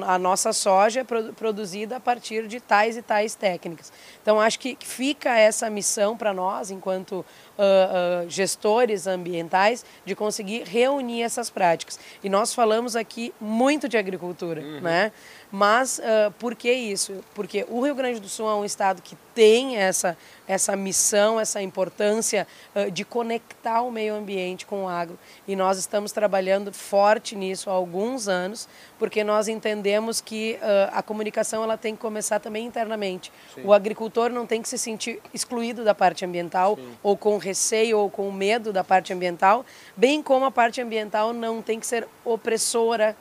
A 0.04 0.18
nossa 0.18 0.52
soja 0.52 1.00
é 1.00 1.04
produzida 1.04 1.96
a 1.96 2.00
partir 2.00 2.48
de 2.48 2.58
tais 2.58 2.96
e 2.96 3.02
tais 3.02 3.36
técnicas. 3.36 3.92
Então, 4.20 4.40
acho 4.40 4.58
que 4.58 4.76
fica 4.80 5.38
essa 5.38 5.70
missão 5.70 6.16
para 6.16 6.34
nós, 6.34 6.72
enquanto 6.72 7.24
uh, 7.58 8.26
uh, 8.26 8.30
gestores 8.30 9.06
ambientais 9.06 9.84
de 10.04 10.14
conseguir 10.14 10.64
reunir 10.64 11.22
essas 11.22 11.50
práticas. 11.50 11.98
E 12.22 12.28
nós 12.28 12.54
falamos 12.54 12.96
aqui 12.96 13.32
muito 13.40 13.88
de 13.88 13.96
agricultura, 13.96 14.60
uhum. 14.60 14.80
né? 14.80 15.12
Mas 15.50 15.98
uh, 15.98 16.30
por 16.38 16.54
que 16.54 16.70
isso? 16.70 17.24
Porque 17.34 17.64
o 17.68 17.80
Rio 17.80 17.94
Grande 17.94 18.20
do 18.20 18.28
Sul 18.28 18.48
é 18.48 18.54
um 18.54 18.64
estado 18.64 19.00
que 19.00 19.16
tem 19.34 19.76
essa, 19.76 20.16
essa 20.48 20.74
missão, 20.74 21.38
essa 21.38 21.62
importância 21.62 22.46
uh, 22.74 22.90
de 22.90 23.04
conectar 23.04 23.82
o 23.82 23.90
meio 23.90 24.14
ambiente 24.14 24.66
com 24.66 24.84
o 24.84 24.88
agro. 24.88 25.18
E 25.46 25.54
nós 25.54 25.78
estamos 25.78 26.10
trabalhando 26.10 26.72
forte 26.72 27.36
nisso 27.36 27.70
há 27.70 27.72
alguns 27.72 28.28
anos, 28.28 28.68
porque 28.98 29.22
nós 29.22 29.46
entendemos 29.46 30.20
que 30.20 30.58
uh, 30.60 30.90
a 30.92 31.02
comunicação 31.02 31.62
ela 31.62 31.76
tem 31.76 31.94
que 31.94 32.00
começar 32.00 32.40
também 32.40 32.66
internamente. 32.66 33.32
Sim. 33.54 33.62
O 33.64 33.72
agricultor 33.72 34.30
não 34.30 34.46
tem 34.46 34.60
que 34.60 34.68
se 34.68 34.78
sentir 34.78 35.20
excluído 35.32 35.84
da 35.84 35.94
parte 35.94 36.24
ambiental 36.24 36.76
Sim. 36.76 36.98
ou 37.02 37.16
com 37.16 37.38
receio 37.46 37.98
ou 37.98 38.10
com 38.10 38.30
medo 38.32 38.72
da 38.72 38.82
parte 38.82 39.12
ambiental, 39.12 39.64
bem 39.96 40.22
como 40.22 40.44
a 40.44 40.50
parte 40.50 40.80
ambiental 40.80 41.32
não 41.32 41.62
tem 41.62 41.78
que 41.78 41.86
ser 41.86 42.06
opressora 42.24 43.16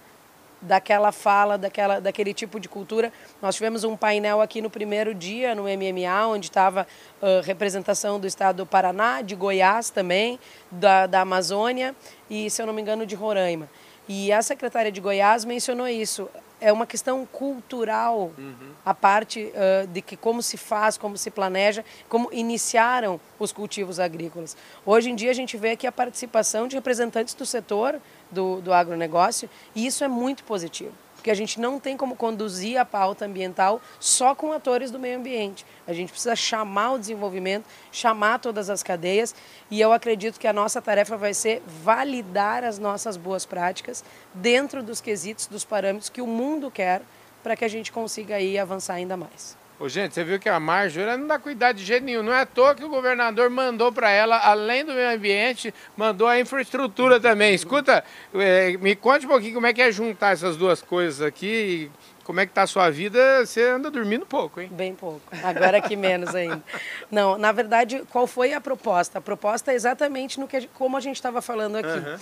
daquela 0.62 1.12
fala, 1.12 1.58
daquela, 1.58 2.01
daquele 2.01 2.34
tipo 2.34 2.60
de 2.60 2.67
cultura. 2.67 3.13
Nós 3.41 3.55
tivemos 3.55 3.84
um 3.84 3.96
painel 3.96 4.41
aqui 4.41 4.62
no 4.62 4.70
primeiro 4.70 5.13
dia, 5.13 5.53
no 5.53 5.63
MMA, 5.63 6.27
onde 6.27 6.48
estava 6.48 6.88
uh, 7.22 7.41
representação 7.44 8.20
do 8.20 8.25
estado 8.25 8.58
do 8.58 8.65
Paraná, 8.65 9.22
de 9.22 9.36
Goiás 9.36 9.89
também, 9.89 10.39
da, 10.72 11.05
da 11.05 11.22
Amazônia 11.22 11.96
e, 12.29 12.50
se 12.50 12.62
eu 12.62 12.65
não 12.65 12.74
me 12.74 12.82
engano, 12.82 13.05
de 13.05 13.15
Roraima. 13.15 13.70
E 14.08 14.32
a 14.32 14.41
secretária 14.41 14.91
de 14.91 15.01
Goiás 15.01 15.46
mencionou 15.46 15.88
isso. 15.88 16.29
É 16.60 16.72
uma 16.72 16.86
questão 16.86 17.26
cultural 17.26 18.32
uhum. 18.38 18.72
a 18.86 18.94
parte 18.94 19.52
uh, 19.54 19.88
de 19.88 20.02
que 20.02 20.16
como 20.16 20.42
se 20.42 20.58
faz, 20.58 20.98
como 20.98 21.18
se 21.18 21.30
planeja, 21.30 21.84
como 22.10 22.30
iniciaram 22.32 23.20
os 23.40 23.52
cultivos 23.52 24.00
agrícolas. 24.00 24.56
Hoje 24.86 25.10
em 25.10 25.16
dia 25.16 25.32
a 25.32 25.34
gente 25.34 25.58
vê 25.58 25.72
aqui 25.72 25.86
a 25.86 25.92
participação 25.92 26.68
de 26.68 26.76
representantes 26.76 27.34
do 27.34 27.46
setor 27.46 28.00
do, 28.32 28.62
do 28.62 28.74
agronegócio 28.74 29.50
e 29.76 29.86
isso 29.86 30.04
é 30.04 30.08
muito 30.08 30.44
positivo 30.44 31.05
porque 31.25 31.32
a 31.32 31.36
gente 31.36 31.60
não 31.60 31.79
tem 31.79 31.98
como 31.98 32.15
conduzir 32.15 32.79
a 32.79 32.86
pauta 32.86 33.25
ambiental 33.25 33.82
só 34.00 34.36
com 34.36 34.51
atores 34.51 34.91
do 34.91 35.00
meio 35.00 35.17
ambiente. 35.17 35.65
A 35.88 35.91
gente 35.91 36.12
precisa 36.12 36.36
chamar 36.36 36.91
o 36.91 37.00
desenvolvimento, 37.00 37.65
chamar 37.91 38.38
todas 38.38 38.70
as 38.70 38.84
cadeias, 38.84 39.34
e 39.72 39.82
eu 39.82 39.91
acredito 39.91 40.39
que 40.39 40.46
a 40.46 40.53
nossa 40.53 40.79
tarefa 40.84 41.17
vai 41.17 41.34
ser 41.34 41.63
validar 41.65 42.63
as 42.63 42.77
nossas 42.77 43.17
boas 43.17 43.44
práticas 43.44 44.03
dentro 44.36 44.84
dos 44.84 45.01
quesitos, 45.01 45.48
dos 45.48 45.65
parâmetros 45.65 46.10
que 46.10 46.22
o 46.22 46.27
mundo 46.27 46.70
quer, 46.70 47.01
para 47.41 47.55
que 47.55 47.65
a 47.65 47.70
gente 47.70 47.91
consiga 47.91 48.36
aí 48.36 48.60
avançar 48.60 48.94
ainda 48.94 49.17
mais. 49.17 49.65
Ô, 49.77 49.89
gente, 49.89 50.13
você 50.13 50.24
viu 50.24 50.39
que 50.39 50.48
a 50.48 50.60
Marjorie 50.60 51.17
não 51.17 51.27
dá 51.27 51.38
cuidado 51.38 51.75
de 51.75 51.84
jeito 51.84 52.03
nenhum. 52.03 52.24
Não 52.24 52.34
é 52.34 52.41
à 52.41 52.46
toa 52.46 52.74
que 52.74 52.84
o 52.84 52.89
governador 52.89 53.50
mandou 53.50 53.91
para 53.91 54.10
ela, 54.10 54.38
além 54.38 54.86
do 54.86 54.94
meio 54.94 55.13
ambiente, 55.13 55.74
mandou 55.98 56.27
a 56.27 56.39
infraestrutura 56.39 57.20
também. 57.20 57.53
Escuta, 57.53 58.03
é, 58.34 58.77
me 58.77 58.96
conte 58.96 59.25
um 59.25 59.29
pouquinho 59.29 59.53
como 59.53 59.67
é 59.67 59.74
que 59.74 59.82
é 59.82 59.91
juntar 59.91 60.32
essas 60.32 60.55
duas 60.55 60.82
coisas 60.82 61.22
aqui 61.22 61.91
como 62.25 62.39
é 62.39 62.46
que 62.46 62.51
está 62.51 62.63
a 62.63 62.67
sua 62.67 62.89
vida? 62.89 63.46
Você 63.46 63.62
anda 63.62 63.91
dormindo 63.91 64.25
pouco, 64.25 64.60
hein? 64.60 64.67
Bem 64.72 64.96
pouco. 64.96 65.22
Agora 65.44 65.79
que 65.79 65.96
menos 65.96 66.34
ainda. 66.34 66.62
Não, 67.10 67.38
na 67.38 67.51
verdade, 67.51 68.01
qual 68.10 68.25
foi 68.25 68.51
a 68.51 68.60
proposta? 68.60 69.20
A 69.20 69.22
proposta 69.22 69.72
é 69.72 69.75
exatamente 69.75 70.39
no 70.39 70.48
que, 70.48 70.67
como 70.74 70.98
a 70.98 71.00
gente 71.00 71.17
estava 71.17 71.39
falando 71.39 71.75
aqui. 71.75 71.88
Uhum. 71.88 72.17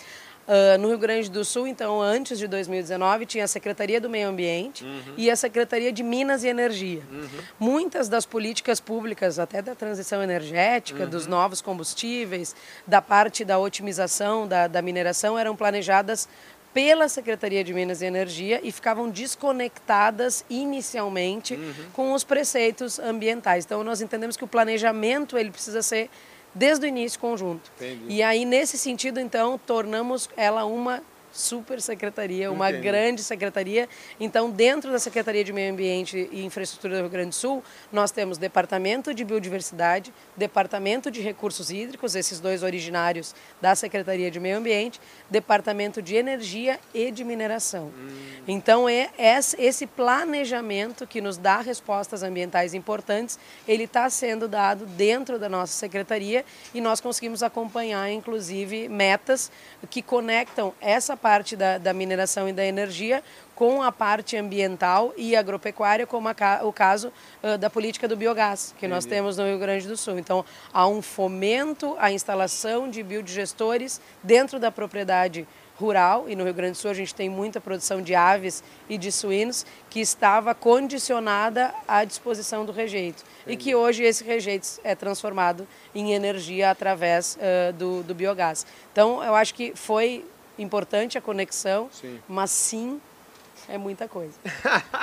Uh, 0.45 0.77
no 0.77 0.89
Rio 0.89 0.97
Grande 0.97 1.31
do 1.31 1.45
Sul, 1.45 1.67
então, 1.67 2.01
antes 2.01 2.37
de 2.37 2.47
2019, 2.47 3.25
tinha 3.25 3.45
a 3.45 3.47
Secretaria 3.47 4.01
do 4.01 4.09
Meio 4.09 4.27
Ambiente 4.27 4.83
uhum. 4.83 5.13
e 5.15 5.31
a 5.31 5.37
Secretaria 5.37 5.89
de 5.89 6.03
Minas 6.03 6.43
e 6.43 6.49
Energia. 6.49 7.01
Uhum. 7.09 7.27
Muitas 7.57 8.09
das 8.09 8.25
políticas 8.25 8.81
públicas, 8.81 9.39
até 9.39 9.61
da 9.61 9.73
transição 9.73 10.21
energética, 10.21 11.05
uhum. 11.05 11.09
dos 11.09 11.27
novos 11.27 11.61
combustíveis, 11.61 12.53
da 12.85 13.01
parte 13.01 13.45
da 13.45 13.57
otimização 13.57 14.45
da, 14.45 14.67
da 14.67 14.81
mineração, 14.81 15.39
eram 15.39 15.55
planejadas 15.55 16.27
pela 16.73 17.07
Secretaria 17.07 17.63
de 17.63 17.73
Minas 17.73 18.01
e 18.01 18.05
Energia 18.05 18.59
e 18.63 18.71
ficavam 18.71 19.09
desconectadas 19.09 20.43
inicialmente 20.49 21.53
uhum. 21.53 21.73
com 21.93 22.13
os 22.13 22.23
preceitos 22.23 22.99
ambientais. 22.99 23.63
Então, 23.63 23.83
nós 23.83 24.01
entendemos 24.01 24.35
que 24.35 24.43
o 24.43 24.47
planejamento 24.47 25.37
ele 25.37 25.51
precisa 25.51 25.81
ser 25.81 26.09
desde 26.53 26.85
o 26.85 26.87
início 26.87 27.19
conjunto. 27.19 27.71
Entendi. 27.77 28.05
E 28.07 28.23
aí, 28.23 28.45
nesse 28.45 28.77
sentido, 28.77 29.19
então, 29.19 29.59
tornamos 29.65 30.29
ela 30.35 30.65
uma 30.65 31.01
super 31.33 31.81
secretaria, 31.81 32.51
uma 32.51 32.69
Entendi. 32.69 32.83
grande 32.83 33.23
secretaria. 33.23 33.89
Então, 34.19 34.51
dentro 34.51 34.91
da 34.91 34.99
Secretaria 34.99 35.43
de 35.43 35.51
Meio 35.51 35.73
Ambiente 35.73 36.29
e 36.31 36.45
Infraestrutura 36.45 36.95
do 36.95 37.01
Rio 37.01 37.09
Grande 37.09 37.29
do 37.29 37.35
Sul, 37.35 37.63
nós 37.91 38.11
temos 38.11 38.37
Departamento 38.37 39.13
de 39.13 39.25
Biodiversidade, 39.25 40.13
Departamento 40.37 41.09
de 41.09 41.21
Recursos 41.21 41.71
Hídricos, 41.71 42.15
esses 42.15 42.39
dois 42.39 42.61
originários 42.61 43.33
da 43.59 43.73
Secretaria 43.73 44.29
de 44.29 44.39
Meio 44.39 44.57
Ambiente, 44.57 45.01
Departamento 45.29 46.01
de 46.01 46.15
Energia 46.15 46.79
e 46.93 47.09
de 47.09 47.23
Mineração. 47.23 47.85
Hum. 47.87 48.43
Então, 48.47 48.87
é 48.87 49.09
esse 49.57 49.87
planejamento 49.87 51.07
que 51.07 51.19
nos 51.19 51.37
dá 51.37 51.61
respostas 51.61 52.21
ambientais 52.21 52.75
importantes, 52.75 53.39
ele 53.67 53.85
está 53.85 54.07
sendo 54.09 54.47
dado 54.47 54.85
dentro 54.85 55.39
da 55.39 55.49
nossa 55.49 55.73
secretaria 55.73 56.45
e 56.73 56.79
nós 56.79 57.01
conseguimos 57.01 57.41
acompanhar, 57.41 58.11
inclusive, 58.11 58.87
metas 58.87 59.51
que 59.89 60.01
conectam 60.01 60.73
essa 60.79 61.17
parte 61.23 61.55
da, 61.55 61.77
da 61.77 61.93
mineração 61.93 62.49
e 62.49 62.51
da 62.51 62.65
energia 62.65 63.23
com 63.55 63.81
a 63.81 63.93
parte 63.93 64.35
ambiental 64.35 65.13
e 65.15 65.37
agropecuária, 65.37 66.05
como 66.05 66.27
a, 66.27 66.33
o 66.63 66.73
caso 66.73 67.13
uh, 67.41 67.57
da 67.57 67.69
política 67.69 68.09
do 68.09 68.17
biogás, 68.17 68.73
que 68.77 68.85
Entendi. 68.85 68.93
nós 68.93 69.05
temos 69.05 69.37
no 69.37 69.45
Rio 69.45 69.57
Grande 69.57 69.87
do 69.87 69.95
Sul. 69.95 70.19
Então, 70.19 70.43
há 70.73 70.85
um 70.85 71.01
fomento 71.01 71.95
à 71.97 72.11
instalação 72.11 72.89
de 72.89 73.01
biodigestores 73.01 74.01
dentro 74.21 74.59
da 74.59 74.69
propriedade 74.69 75.47
rural, 75.79 76.25
e 76.27 76.35
no 76.35 76.43
Rio 76.43 76.53
Grande 76.53 76.73
do 76.73 76.77
Sul 76.77 76.91
a 76.91 76.93
gente 76.93 77.15
tem 77.15 77.29
muita 77.29 77.61
produção 77.61 78.01
de 78.01 78.13
aves 78.13 78.63
e 78.89 78.97
de 78.97 79.11
suínos, 79.11 79.65
que 79.89 80.01
estava 80.01 80.53
condicionada 80.53 81.73
à 81.87 82.03
disposição 82.03 82.65
do 82.65 82.71
rejeito. 82.71 83.23
Entendi. 83.41 83.53
E 83.53 83.57
que 83.57 83.75
hoje 83.75 84.03
esse 84.03 84.23
rejeito 84.23 84.67
é 84.83 84.93
transformado 84.93 85.65
em 85.95 86.13
energia 86.13 86.69
através 86.69 87.37
uh, 87.37 87.73
do, 87.73 88.03
do 88.03 88.13
biogás. 88.13 88.65
Então, 88.91 89.23
eu 89.23 89.35
acho 89.35 89.53
que 89.53 89.73
foi 89.75 90.25
importante 90.57 91.17
a 91.17 91.21
conexão, 91.21 91.89
sim. 91.91 92.19
mas 92.27 92.51
sim 92.51 93.01
é 93.67 93.77
muita 93.77 94.07
coisa. 94.07 94.33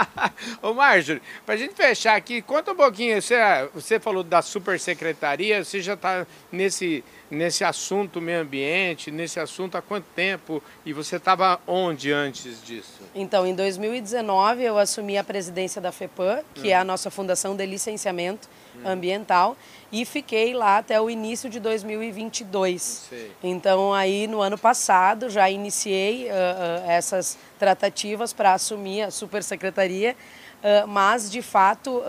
Ô 0.63 0.75
Marjorie, 0.75 1.23
para 1.45 1.55
a 1.55 1.59
gente 1.59 1.75
fechar 1.75 2.17
aqui, 2.17 2.43
conta 2.43 2.73
um 2.73 2.77
pouquinho, 2.77 3.21
você, 3.21 3.37
você 3.75 3.99
falou 3.99 4.23
da 4.23 4.43
super 4.43 4.79
secretaria, 4.79 5.65
você 5.65 5.81
já 5.81 5.95
está 5.95 6.27
nesse, 6.53 7.03
nesse 7.31 7.65
assunto 7.65 8.21
meio 8.21 8.41
ambiente, 8.41 9.11
nesse 9.11 9.39
assunto 9.39 9.77
há 9.77 9.83
quanto 9.83 10.07
tempo? 10.15 10.63
E 10.85 10.93
você 10.93 11.17
estava 11.17 11.61
onde 11.67 12.13
antes 12.13 12.63
disso? 12.63 13.01
Então, 13.15 13.47
em 13.47 13.55
2019 13.55 14.63
eu 14.63 14.79
assumi 14.79 15.17
a 15.17 15.25
presidência 15.25 15.81
da 15.81 15.93
FEPAM, 15.93 16.43
que 16.55 16.69
hum. 16.69 16.71
é 16.71 16.75
a 16.75 16.85
nossa 16.85 17.11
fundação 17.11 17.55
de 17.55 17.65
licenciamento 17.65 18.49
hum. 18.77 18.81
ambiental, 18.85 19.57
e 19.93 20.05
fiquei 20.05 20.55
lá 20.55 20.79
até 20.79 21.01
o 21.01 21.11
início 21.11 21.49
de 21.51 21.59
2022. 21.61 22.83
Sei. 23.09 23.33
Então 23.43 23.93
aí 23.93 24.27
no 24.27 24.41
ano 24.41 24.57
passado 24.57 25.29
já 25.29 25.51
iniciei 25.51 26.27
uh, 26.27 26.29
uh, 26.29 26.91
essas 26.91 27.39
tratativas 27.59 28.33
para 28.33 28.55
assumir 28.55 29.03
a 29.03 29.11
supersecretaria, 29.11 30.17
uh, 30.63 30.87
mas 30.87 31.31
de 31.31 31.43
fato, 31.43 32.03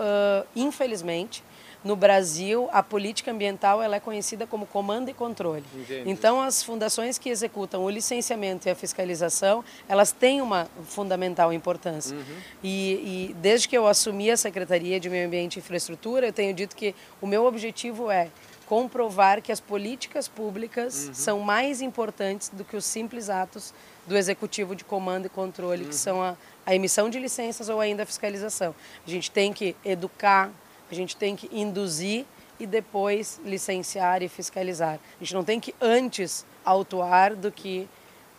infelizmente, 0.54 1.42
no 1.84 1.96
Brasil, 1.96 2.68
a 2.72 2.82
política 2.82 3.30
ambiental 3.30 3.82
ela 3.82 3.96
é 3.96 4.00
conhecida 4.00 4.46
como 4.46 4.66
comando 4.66 5.08
e 5.08 5.14
controle. 5.14 5.64
Entendi. 5.74 6.02
Então, 6.06 6.40
as 6.40 6.62
fundações 6.62 7.18
que 7.18 7.28
executam 7.28 7.84
o 7.84 7.90
licenciamento 7.90 8.68
e 8.68 8.70
a 8.70 8.74
fiscalização, 8.74 9.64
elas 9.88 10.12
têm 10.12 10.40
uma 10.40 10.68
fundamental 10.84 11.52
importância. 11.52 12.16
Uhum. 12.16 12.36
E, 12.62 13.30
e 13.30 13.36
desde 13.40 13.68
que 13.68 13.76
eu 13.76 13.86
assumi 13.86 14.30
a 14.30 14.36
Secretaria 14.36 15.00
de 15.00 15.10
Meio 15.10 15.26
Ambiente 15.26 15.56
e 15.56 15.58
Infraestrutura, 15.58 16.26
eu 16.26 16.32
tenho 16.32 16.54
dito 16.54 16.76
que 16.76 16.94
o 17.20 17.26
meu 17.26 17.44
objetivo 17.44 18.10
é 18.10 18.28
comprovar 18.66 19.42
que 19.42 19.52
as 19.52 19.60
políticas 19.60 20.28
públicas 20.28 21.08
uhum. 21.08 21.14
são 21.14 21.40
mais 21.40 21.82
importantes 21.82 22.48
do 22.48 22.64
que 22.64 22.76
os 22.76 22.84
simples 22.84 23.28
atos 23.28 23.74
do 24.06 24.16
executivo 24.16 24.74
de 24.74 24.84
comando 24.84 25.26
e 25.26 25.28
controle, 25.28 25.82
uhum. 25.82 25.88
que 25.88 25.94
são 25.94 26.22
a, 26.22 26.36
a 26.64 26.74
emissão 26.74 27.10
de 27.10 27.18
licenças 27.18 27.68
ou 27.68 27.80
ainda 27.80 28.04
a 28.04 28.06
fiscalização. 28.06 28.74
A 29.06 29.10
gente 29.10 29.30
tem 29.30 29.52
que 29.52 29.76
educar, 29.84 30.50
a 30.92 30.96
gente 30.96 31.16
tem 31.16 31.34
que 31.34 31.48
induzir 31.52 32.24
e 32.60 32.66
depois 32.66 33.40
licenciar 33.44 34.22
e 34.22 34.28
fiscalizar. 34.28 34.98
A 35.20 35.24
gente 35.24 35.34
não 35.34 35.42
tem 35.42 35.58
que 35.58 35.74
antes 35.80 36.46
autuar 36.64 37.34
do 37.34 37.50
que 37.50 37.88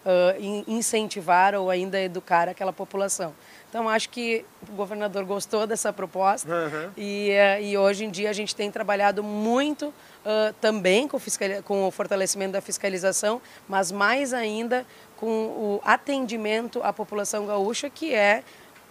uh, 0.06 0.64
incentivar 0.68 1.56
ou 1.56 1.70
ainda 1.70 2.00
educar 2.00 2.48
aquela 2.48 2.72
população. 2.72 3.34
Então, 3.70 3.90
acho 3.90 4.10
que 4.10 4.46
o 4.70 4.74
governador 4.74 5.26
gostou 5.26 5.66
dessa 5.66 5.92
proposta 5.92 6.48
uhum. 6.48 6.92
e, 6.96 7.32
uh, 7.32 7.62
e 7.62 7.78
hoje 7.78 8.06
em 8.06 8.12
dia 8.12 8.30
a 8.30 8.34
gente 8.34 8.56
tem 8.56 8.70
trabalhado 8.70 9.24
muito 9.24 9.88
uh, 9.88 10.54
também 10.62 11.08
com, 11.08 11.18
com 11.64 11.88
o 11.88 11.92
fortalecimento 11.92 12.54
da 12.54 12.62
fiscalização, 12.62 13.42
mas 13.68 13.92
mais 13.92 14.34
ainda 14.34 14.86
com 15.18 15.28
o 15.28 15.82
atendimento 15.84 16.82
à 16.84 16.94
população 16.94 17.46
gaúcha, 17.46 17.90
que 17.90 18.14
é 18.14 18.44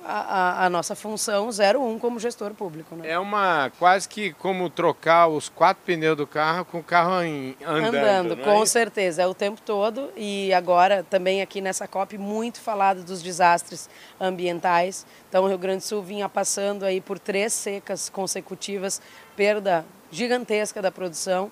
a, 0.04 0.66
a, 0.66 0.70
nossa 0.70 0.94
função 0.94 1.48
01 1.48 1.98
como 1.98 2.18
gestor 2.18 2.52
público. 2.54 2.96
Né? 2.96 3.10
É 3.10 3.18
uma 3.18 3.70
quase 3.78 4.08
que 4.08 4.32
como 4.32 4.68
trocar 4.68 5.28
os 5.28 5.48
quatro 5.48 5.82
pneus 5.84 6.16
do 6.16 6.26
carro 6.26 6.64
com 6.64 6.78
o 6.78 6.82
carro 6.82 7.22
em, 7.22 7.56
andando. 7.64 7.96
Andando, 7.96 8.40
é 8.40 8.44
com 8.44 8.66
certeza, 8.66 9.22
é 9.22 9.26
o 9.26 9.34
tempo 9.34 9.60
todo. 9.60 10.10
E 10.16 10.52
agora 10.52 11.04
também 11.08 11.42
aqui 11.42 11.60
nessa 11.60 11.86
COP 11.86 12.18
muito 12.18 12.60
falado 12.60 13.04
dos 13.04 13.22
desastres 13.22 13.88
ambientais. 14.20 15.06
Então 15.28 15.44
o 15.44 15.48
Rio 15.48 15.58
Grande 15.58 15.78
do 15.78 15.84
Sul 15.84 16.02
vinha 16.02 16.28
passando 16.28 16.84
aí 16.84 17.00
por 17.00 17.18
três 17.18 17.52
secas 17.52 18.08
consecutivas, 18.08 19.00
perda 19.36 19.84
gigantesca 20.10 20.82
da 20.82 20.90
produção. 20.90 21.50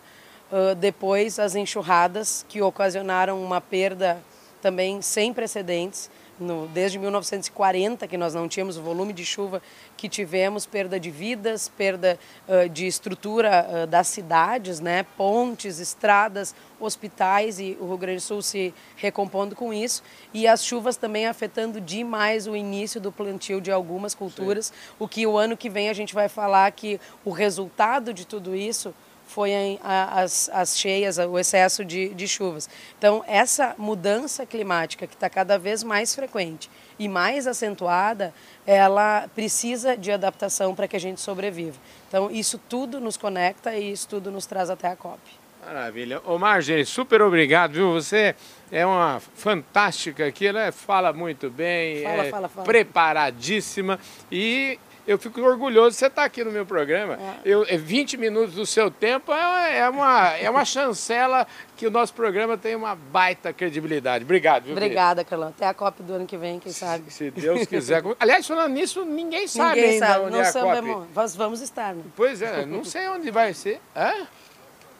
Uh, 0.50 0.74
depois 0.74 1.38
as 1.38 1.54
enxurradas 1.54 2.44
que 2.48 2.60
ocasionaram 2.60 3.40
uma 3.40 3.60
perda 3.60 4.20
também 4.60 5.00
sem 5.00 5.32
precedentes 5.32 6.10
no, 6.40 6.66
desde 6.68 6.98
1940 6.98 8.08
que 8.08 8.16
nós 8.16 8.34
não 8.34 8.48
tínhamos 8.48 8.76
o 8.78 8.82
volume 8.82 9.12
de 9.12 9.24
chuva 9.24 9.62
que 9.96 10.08
tivemos, 10.08 10.66
perda 10.66 10.98
de 10.98 11.10
vidas, 11.10 11.68
perda 11.68 12.18
uh, 12.48 12.68
de 12.68 12.86
estrutura 12.86 13.66
uh, 13.68 13.86
das 13.86 14.08
cidades, 14.08 14.80
né, 14.80 15.04
pontes, 15.16 15.78
estradas, 15.78 16.54
hospitais 16.80 17.60
e 17.60 17.76
o 17.78 17.86
Rio 17.86 17.98
Grande 17.98 18.16
do 18.16 18.22
Sul 18.22 18.40
se 18.40 18.74
recompondo 18.96 19.54
com 19.54 19.72
isso 19.72 20.02
e 20.32 20.48
as 20.48 20.64
chuvas 20.64 20.96
também 20.96 21.26
afetando 21.26 21.80
demais 21.80 22.46
o 22.46 22.56
início 22.56 23.00
do 23.00 23.12
plantio 23.12 23.60
de 23.60 23.70
algumas 23.70 24.14
culturas, 24.14 24.66
Sim. 24.66 24.94
o 24.98 25.06
que 25.06 25.26
o 25.26 25.36
ano 25.36 25.56
que 25.56 25.68
vem 25.68 25.90
a 25.90 25.92
gente 25.92 26.14
vai 26.14 26.28
falar 26.28 26.70
que 26.72 26.98
o 27.24 27.30
resultado 27.30 28.14
de 28.14 28.26
tudo 28.26 28.56
isso 28.56 28.94
foi 29.30 29.78
a, 29.82 30.22
as, 30.22 30.50
as 30.52 30.76
cheias, 30.76 31.16
o 31.18 31.38
excesso 31.38 31.84
de, 31.84 32.08
de 32.10 32.26
chuvas. 32.26 32.68
Então, 32.98 33.24
essa 33.28 33.74
mudança 33.78 34.44
climática 34.44 35.06
que 35.06 35.14
está 35.14 35.30
cada 35.30 35.56
vez 35.56 35.84
mais 35.84 36.14
frequente 36.14 36.68
e 36.98 37.08
mais 37.08 37.46
acentuada, 37.46 38.34
ela 38.66 39.28
precisa 39.34 39.96
de 39.96 40.10
adaptação 40.10 40.74
para 40.74 40.88
que 40.88 40.96
a 40.96 41.00
gente 41.00 41.20
sobreviva. 41.20 41.78
Então, 42.08 42.28
isso 42.30 42.58
tudo 42.68 43.00
nos 43.00 43.16
conecta 43.16 43.74
e 43.74 43.92
isso 43.92 44.08
tudo 44.08 44.30
nos 44.32 44.46
traz 44.46 44.68
até 44.68 44.88
a 44.88 44.96
COP. 44.96 45.20
Maravilha. 45.64 46.20
Ô 46.24 46.36
Margem, 46.38 46.84
super 46.84 47.22
obrigado, 47.22 47.72
viu? 47.74 47.92
Você 47.92 48.34
é 48.72 48.84
uma 48.84 49.20
fantástica 49.20 50.26
aqui, 50.26 50.46
ela 50.46 50.72
fala 50.72 51.12
muito 51.12 51.50
bem, 51.50 52.02
fala, 52.02 52.24
é 52.24 52.30
fala, 52.30 52.48
fala. 52.48 52.66
preparadíssima 52.66 54.00
e 54.32 54.78
eu 55.06 55.18
fico 55.18 55.40
orgulhoso 55.40 55.90
de 55.90 55.96
você 55.96 56.06
estar 56.06 56.24
aqui 56.24 56.44
no 56.44 56.50
meu 56.50 56.64
programa. 56.66 57.14
É. 57.14 57.40
Eu, 57.44 57.64
20 57.64 58.16
minutos 58.16 58.54
do 58.54 58.66
seu 58.66 58.90
tempo 58.90 59.32
é, 59.32 59.78
é, 59.78 59.88
uma, 59.88 60.28
é 60.36 60.48
uma 60.48 60.64
chancela 60.64 61.46
que 61.76 61.86
o 61.86 61.90
nosso 61.90 62.12
programa 62.14 62.56
tem 62.56 62.76
uma 62.76 62.94
baita 62.94 63.52
credibilidade. 63.52 64.24
Obrigado, 64.24 64.64
viu, 64.64 64.72
Obrigada, 64.72 65.24
Carlão. 65.24 65.48
Até 65.48 65.66
a 65.66 65.74
COP 65.74 66.02
do 66.02 66.14
ano 66.14 66.26
que 66.26 66.36
vem, 66.36 66.58
quem 66.58 66.72
sabe. 66.72 67.10
Se, 67.10 67.16
se 67.16 67.30
Deus 67.30 67.66
quiser. 67.66 68.02
Aliás, 68.20 68.46
falando 68.46 68.72
nisso, 68.72 69.04
ninguém 69.04 69.48
sabe 69.48 69.80
ninguém 69.80 69.94
ainda 69.94 70.06
sabe. 70.06 70.24
onde 70.24 70.32
não 70.32 70.40
é 70.40 70.48
a 70.48 70.52
COP. 70.52 71.08
Nós 71.14 71.36
vamos 71.36 71.60
estar. 71.60 71.94
Né? 71.94 72.02
Pois 72.14 72.42
é, 72.42 72.66
não 72.66 72.84
sei 72.84 73.08
onde 73.08 73.30
vai 73.30 73.54
ser. 73.54 73.80
Hã? 73.96 74.26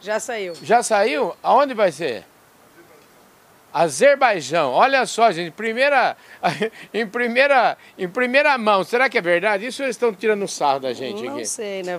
Já 0.00 0.18
saiu. 0.18 0.54
Já 0.62 0.82
saiu? 0.82 1.36
Aonde 1.42 1.74
vai 1.74 1.92
ser? 1.92 2.24
Azerbaijão. 3.72 4.72
Olha 4.72 5.06
só, 5.06 5.30
gente, 5.30 5.52
primeira, 5.52 6.16
em, 6.92 7.06
primeira, 7.06 7.76
em 7.98 8.08
primeira 8.08 8.56
mão. 8.58 8.84
Será 8.84 9.08
que 9.08 9.18
é 9.18 9.20
verdade? 9.20 9.66
Isso 9.66 9.82
eles 9.82 9.96
estão 9.96 10.12
tirando 10.12 10.46
sarro 10.48 10.80
da 10.80 10.92
gente 10.92 11.22
Não 11.22 11.30
aqui? 11.30 11.38
Não 11.38 11.44
sei, 11.44 11.82
né? 11.82 11.98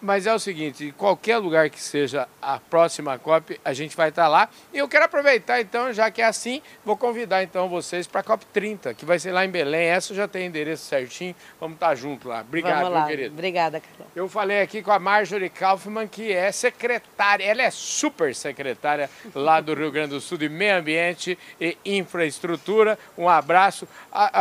Mas 0.00 0.26
é 0.26 0.34
o 0.34 0.38
seguinte, 0.38 0.86
em 0.86 0.92
qualquer 0.92 1.38
lugar 1.38 1.70
que 1.70 1.80
seja 1.80 2.28
a 2.40 2.58
próxima 2.58 3.18
COP, 3.18 3.60
a 3.64 3.72
gente 3.72 3.96
vai 3.96 4.10
estar 4.10 4.28
lá. 4.28 4.48
E 4.72 4.78
eu 4.78 4.88
quero 4.88 5.04
aproveitar 5.04 5.60
então, 5.60 5.92
já 5.92 6.10
que 6.10 6.20
é 6.20 6.26
assim, 6.26 6.60
vou 6.84 6.96
convidar 6.96 7.42
então 7.42 7.68
vocês 7.68 8.06
para 8.06 8.20
a 8.20 8.24
COP 8.24 8.44
30, 8.46 8.94
que 8.94 9.04
vai 9.04 9.18
ser 9.18 9.32
lá 9.32 9.44
em 9.44 9.50
Belém. 9.50 9.88
Essa 9.88 10.14
já 10.14 10.28
tem 10.28 10.46
endereço 10.46 10.84
certinho. 10.84 11.34
Vamos 11.58 11.74
estar 11.76 11.94
junto 11.94 12.28
lá. 12.28 12.40
Obrigado, 12.40 12.78
Vamos 12.82 12.92
lá. 12.92 12.98
meu 13.00 13.08
querido. 13.08 13.34
Obrigada, 13.34 13.80
Carol. 13.80 14.10
Eu 14.14 14.28
falei 14.28 14.60
aqui 14.60 14.82
com 14.82 14.90
a 14.92 14.98
Marjorie 14.98 15.48
Kaufmann, 15.48 16.08
que 16.08 16.32
é 16.32 16.52
secretária, 16.52 17.44
ela 17.44 17.62
é 17.62 17.70
super 17.70 18.34
secretária 18.34 19.08
lá 19.34 19.60
do 19.60 19.74
Rio 19.74 19.90
Grande 19.90 20.10
do 20.10 20.20
Sul 20.20 20.36
de 20.38 20.48
Meio 20.48 20.78
Ambiente 20.78 21.38
e 21.60 21.76
Infraestrutura. 21.84 22.98
Um 23.16 23.28
abraço, 23.28 23.88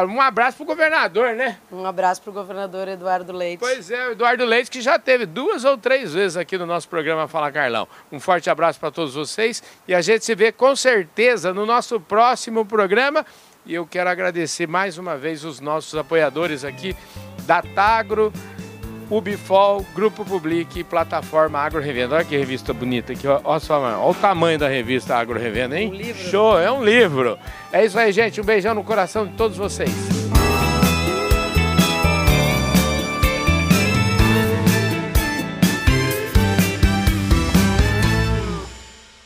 um 0.10 0.19
abraço 0.22 0.58
para 0.58 0.63
o 0.63 0.67
governador, 0.67 1.36
né? 1.36 1.58
Um 1.72 1.86
abraço 1.86 2.22
para 2.22 2.31
o 2.31 2.34
governador 2.34 2.88
Eduardo 2.88 3.31
Leite. 3.31 3.60
Pois 3.60 3.89
é, 3.89 4.08
o 4.08 4.12
Eduardo 4.12 4.43
Leite, 4.46 4.69
que 4.69 4.81
já 4.81 4.98
teve 5.00 5.25
duas 5.29 5.63
ou 5.63 5.77
três 5.77 6.13
vezes 6.13 6.36
aqui 6.36 6.57
no 6.57 6.65
nosso 6.65 6.89
programa 6.89 7.27
Fala 7.27 7.51
Carlão. 7.51 7.88
Um 8.12 8.19
forte 8.19 8.50
abraço 8.50 8.79
para 8.79 8.91
todos 8.91 9.13
vocês 9.13 9.63
e 9.88 9.93
a 9.93 10.01
gente 10.01 10.25
se 10.25 10.36
vê 10.36 10.51
com 10.51 10.75
certeza 10.75 11.53
no 11.53 11.65
nosso 11.65 12.00
próximo 12.00 12.65
programa. 12.65 13.25
E 13.65 13.74
eu 13.74 13.86
quero 13.86 14.09
agradecer 14.09 14.67
mais 14.67 14.98
uma 14.98 15.15
vez 15.15 15.45
os 15.45 15.59
nossos 15.59 15.93
apoiadores 15.95 16.65
aqui 16.65 16.95
da 17.45 17.62
Tagro, 17.62 18.33
Ubifol, 19.09 19.86
Grupo 19.95 20.24
Public 20.25 20.79
e 20.79 20.83
Plataforma 20.83 21.59
Agro 21.59 21.81
Revenda. 21.81 22.15
Olha 22.15 22.25
que 22.25 22.38
revista 22.38 22.74
bonita 22.74 23.13
aqui, 23.13 23.27
olha, 23.27 23.41
olha 23.43 23.98
o 24.00 24.13
tamanho 24.13 24.59
da 24.59 24.67
revista 24.67 25.15
Agro 25.15 25.39
Revenda, 25.39 25.79
hein? 25.79 25.89
Um 25.89 25.95
livro. 25.95 26.29
Show, 26.29 26.59
é 26.59 26.71
um 26.71 26.83
livro. 26.83 27.38
É 27.71 27.86
isso 27.86 27.98
aí, 27.98 28.12
gente. 28.12 28.39
Um 28.39 28.43
beijão 28.43 28.74
no 28.75 28.83
coração 28.83 29.25
de 29.25 29.33
todos 29.33 29.57
vocês. 29.57 30.18